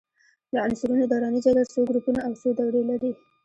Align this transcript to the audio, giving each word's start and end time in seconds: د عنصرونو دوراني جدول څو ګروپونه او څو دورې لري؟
د 0.51 0.53
عنصرونو 0.65 1.03
دوراني 1.11 1.39
جدول 1.45 1.65
څو 1.73 1.79
ګروپونه 1.89 2.19
او 2.27 2.31
څو 2.41 2.47
دورې 2.57 2.81
لري؟ 2.89 3.11